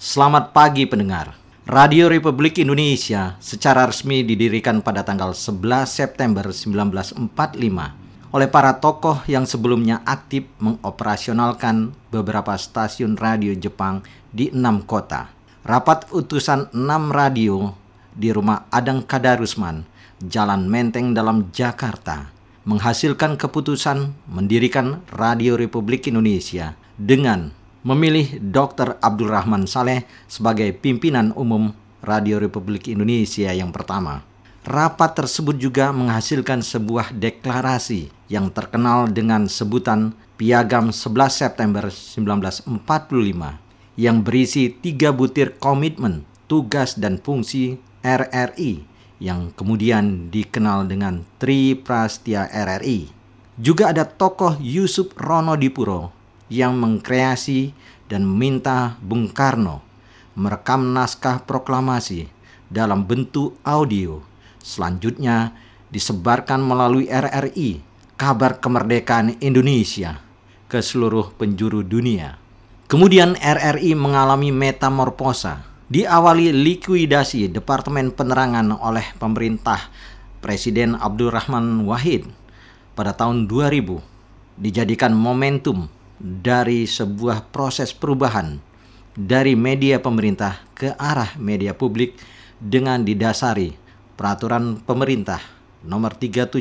[0.00, 1.36] Selamat pagi pendengar.
[1.68, 7.28] Radio Republik Indonesia secara resmi didirikan pada tanggal 11 September 1945
[8.32, 14.00] oleh para tokoh yang sebelumnya aktif mengoperasionalkan beberapa stasiun radio Jepang
[14.32, 15.36] di enam kota.
[15.68, 17.76] Rapat utusan enam radio
[18.16, 19.84] di rumah Adang Kadarusman,
[20.16, 22.32] Jalan Menteng dalam Jakarta,
[22.64, 29.00] menghasilkan keputusan mendirikan Radio Republik Indonesia dengan memilih Dr.
[29.00, 31.72] Abdurrahman Saleh sebagai pimpinan umum
[32.04, 34.24] Radio Republik Indonesia yang pertama.
[34.60, 42.68] Rapat tersebut juga menghasilkan sebuah deklarasi yang terkenal dengan sebutan Piagam 11 September 1945
[43.96, 48.84] yang berisi tiga butir komitmen, tugas dan fungsi RRI
[49.20, 53.12] yang kemudian dikenal dengan Tri Prastia RRI.
[53.60, 56.19] Juga ada tokoh Yusuf Rono Dipuro
[56.50, 57.72] yang mengkreasi
[58.10, 59.86] dan meminta Bung Karno
[60.34, 62.30] merekam naskah proklamasi
[62.70, 64.22] dalam bentuk audio.
[64.60, 65.54] Selanjutnya
[65.90, 67.82] disebarkan melalui RRI
[68.14, 70.20] kabar kemerdekaan Indonesia
[70.70, 72.38] ke seluruh penjuru dunia.
[72.86, 75.66] Kemudian RRI mengalami metamorfosa.
[75.90, 79.90] Diawali likuidasi Departemen Penerangan oleh pemerintah
[80.38, 82.30] Presiden Abdurrahman Wahid
[82.94, 83.98] pada tahun 2000
[84.54, 88.60] dijadikan momentum dari sebuah proses perubahan
[89.16, 92.20] dari media pemerintah ke arah media publik
[92.60, 93.72] dengan didasari
[94.20, 95.40] peraturan pemerintah
[95.80, 96.60] nomor 37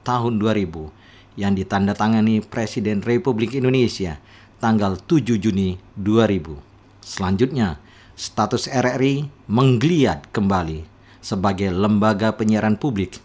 [0.00, 4.16] tahun 2000 yang ditandatangani Presiden Republik Indonesia
[4.56, 7.04] tanggal 7 Juni 2000.
[7.04, 7.76] Selanjutnya,
[8.16, 10.88] status RRI menggeliat kembali
[11.20, 13.20] sebagai lembaga penyiaran publik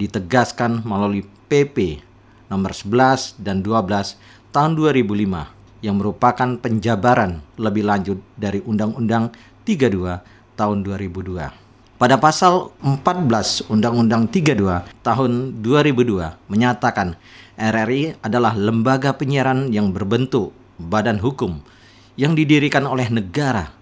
[0.00, 2.00] ditegaskan melalui PP
[2.48, 4.16] nomor 11 dan 12
[4.50, 9.32] tahun 2005 yang merupakan penjabaran lebih lanjut dari Undang-Undang
[9.64, 11.54] 32 tahun 2002.
[12.00, 17.16] Pada pasal 14 Undang-Undang 32 tahun 2002 menyatakan
[17.60, 21.60] RRI adalah lembaga penyiaran yang berbentuk badan hukum
[22.16, 23.72] yang didirikan oleh negara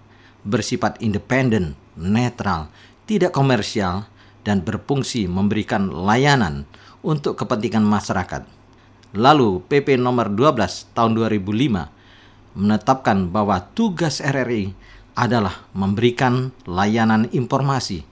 [0.43, 2.71] bersifat independen, netral,
[3.07, 4.07] tidak komersial,
[4.43, 6.63] dan berfungsi memberikan layanan
[7.03, 8.58] untuk kepentingan masyarakat
[9.09, 14.77] Lalu PP nomor 12 tahun 2005 menetapkan bahwa tugas RRI
[15.17, 18.05] adalah memberikan layanan informasi,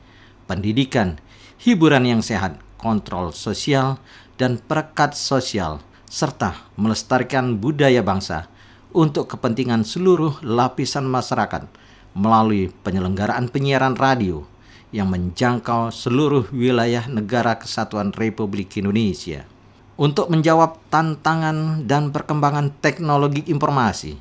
[0.50, 1.22] pendidikan,
[1.62, 4.02] hiburan yang sehat, kontrol sosial,
[4.42, 8.50] dan perekat sosial, serta melestarikan budaya bangsa
[8.90, 11.70] untuk kepentingan seluruh lapisan masyarakat
[12.18, 14.50] melalui penyelenggaraan penyiaran radio
[14.90, 19.57] yang menjangkau seluruh wilayah negara kesatuan Republik Indonesia.
[19.98, 24.14] Untuk menjawab tantangan dan perkembangan teknologi informasi,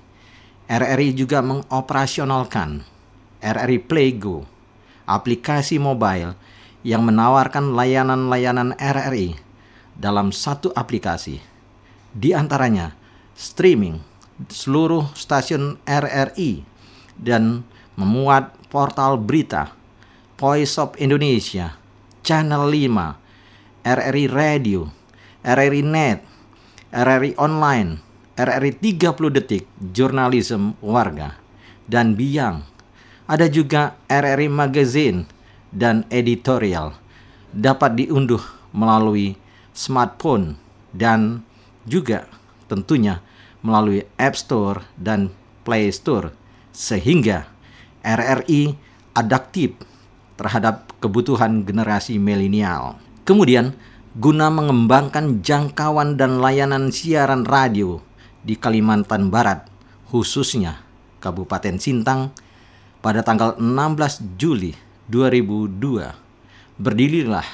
[0.64, 2.80] RRI juga mengoperasionalkan
[3.44, 4.48] RRI Play Go,
[5.04, 6.32] aplikasi mobile
[6.80, 9.36] yang menawarkan layanan-layanan RRI
[9.92, 11.44] dalam satu aplikasi.
[12.16, 12.96] Di antaranya
[13.36, 14.00] streaming
[14.48, 16.64] seluruh stasiun RRI
[17.20, 17.68] dan
[18.00, 19.76] memuat portal berita
[20.40, 21.76] Voice of Indonesia,
[22.24, 24.88] Channel 5, RRI Radio,
[25.46, 26.26] RRI Net,
[26.90, 28.02] RRI Online,
[28.34, 31.38] RRI 30 Detik, Jurnalisme Warga,
[31.86, 32.66] dan Biang.
[33.30, 35.22] Ada juga RRI Magazine
[35.70, 36.98] dan Editorial.
[37.54, 38.42] Dapat diunduh
[38.74, 39.38] melalui
[39.70, 40.58] smartphone
[40.90, 41.46] dan
[41.86, 42.26] juga
[42.66, 43.22] tentunya
[43.62, 45.30] melalui App Store dan
[45.62, 46.34] Play Store
[46.74, 47.46] sehingga
[48.02, 48.74] RRI
[49.14, 49.78] adaptif
[50.34, 52.98] terhadap kebutuhan generasi milenial.
[53.22, 53.74] Kemudian
[54.16, 58.00] guna mengembangkan jangkauan dan layanan siaran radio
[58.40, 59.68] di Kalimantan Barat,
[60.08, 60.80] khususnya
[61.20, 62.32] Kabupaten Sintang,
[63.04, 64.72] pada tanggal 16 Juli
[65.12, 67.44] 2002, berdirilah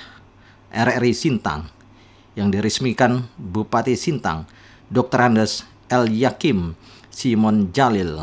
[0.70, 1.66] RRI Sintang
[2.38, 4.46] yang diresmikan Bupati Sintang
[4.86, 5.18] Dr.
[5.18, 6.06] Andes L.
[6.14, 6.78] Yakim
[7.10, 8.22] Simon Jalil,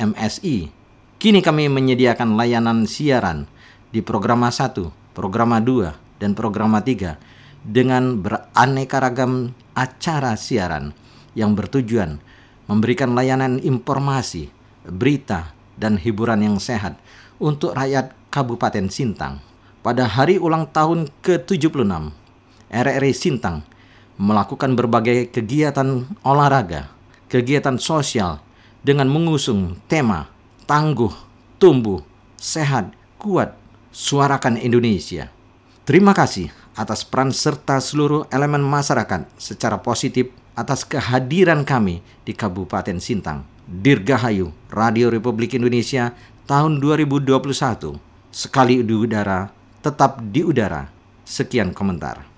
[0.00, 0.72] MSI.
[1.20, 3.44] Kini kami menyediakan layanan siaran
[3.92, 4.72] di Programa 1,
[5.12, 10.92] Programa 2, dan Programa 3 dengan beraneka ragam acara siaran
[11.32, 12.20] yang bertujuan
[12.68, 14.52] memberikan layanan informasi,
[14.84, 17.00] berita, dan hiburan yang sehat
[17.42, 19.42] untuk rakyat Kabupaten Sintang.
[19.84, 21.92] Pada hari ulang tahun ke-76,
[22.72, 23.66] RRI Sintang
[24.16, 26.88] melakukan berbagai kegiatan olahraga,
[27.28, 28.40] kegiatan sosial
[28.80, 30.30] dengan mengusung tema
[30.64, 31.12] Tangguh,
[31.60, 32.00] Tumbuh,
[32.40, 33.52] Sehat, Kuat,
[33.92, 35.28] Suarakan Indonesia.
[35.84, 42.98] Terima kasih atas peran serta seluruh elemen masyarakat secara positif atas kehadiran kami di Kabupaten
[42.98, 43.46] Sintang.
[43.64, 46.12] Dirgahayu Radio Republik Indonesia
[46.44, 47.96] tahun 2021.
[48.28, 49.48] Sekali di udara,
[49.80, 50.90] tetap di udara.
[51.24, 52.33] Sekian komentar.